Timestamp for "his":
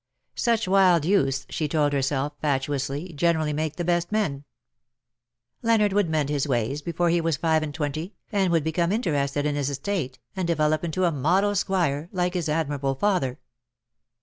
6.29-6.47, 9.53-9.69, 12.33-12.49